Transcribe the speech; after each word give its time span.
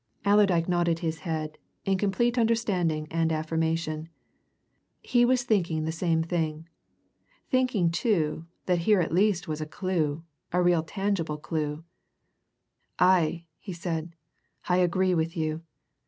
Allerdyke 0.25 0.67
nodded 0.67 0.97
his 0.97 1.19
head 1.19 1.59
in 1.85 1.95
complete 1.99 2.35
understanding 2.39 3.07
and 3.11 3.31
affirmation. 3.31 4.09
He 4.99 5.25
was 5.25 5.43
thinking 5.43 5.83
the 5.83 5.91
same 5.91 6.23
thing 6.23 6.67
thinking, 7.51 7.91
too, 7.91 8.47
that 8.65 8.79
here 8.79 8.97
was 8.97 9.05
at 9.05 9.13
least 9.13 9.47
a 9.61 9.65
clue, 9.67 10.23
a 10.51 10.59
real 10.59 10.81
tangible 10.81 11.37
clue. 11.37 11.83
"Aye!" 12.97 13.45
he 13.59 13.73
said. 13.73 14.15
"I 14.67 14.77
agree 14.77 15.13
with 15.13 15.37
you. 15.37 15.61